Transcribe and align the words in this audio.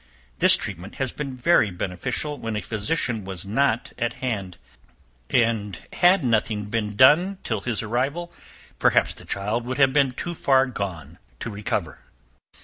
This 0.39 0.57
treatment 0.57 0.95
has 0.95 1.11
been 1.11 1.35
very 1.37 1.69
beneficial 1.69 2.35
when 2.39 2.55
a 2.55 2.61
physician 2.61 3.23
was 3.23 3.45
not 3.45 3.93
at 3.99 4.13
hand; 4.13 4.57
and 5.29 5.77
nothing 6.23 6.61
had 6.61 6.71
been 6.71 6.95
done 6.95 7.37
till 7.43 7.61
his 7.61 7.83
arrival, 7.83 8.33
perhaps 8.79 9.13
the 9.13 9.25
child 9.25 9.63
would 9.65 9.77
have 9.77 9.93
been 9.93 10.09
too 10.09 10.33
far 10.33 10.65
gone 10.65 11.19
to 11.41 11.51
recover. 11.51 11.99